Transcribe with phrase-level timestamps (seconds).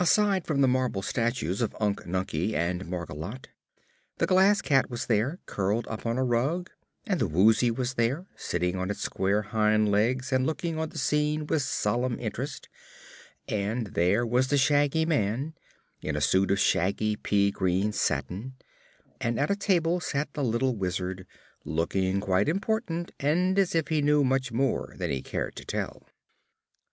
[0.00, 3.46] Aside from the marble statues of Unc Nunkie and Margolotte,
[4.18, 6.68] the Glass Cat was there, curled up on a rug;
[7.06, 10.98] and the Woozy was there, sitting on its square hind legs and looking on the
[10.98, 12.68] scene with solemn interest;
[13.46, 15.54] and there was the Shaggy Man,
[16.00, 18.54] in a suit of shaggy pea green satin,
[19.20, 21.24] and at a table sat the little Wizard,
[21.64, 26.02] looking quite important and as if he knew much more than he cared to tell.